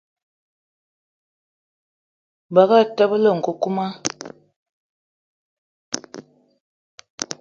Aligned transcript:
Bënga 2.53 2.79
telé 2.95 3.29
nkukuma. 3.37 3.85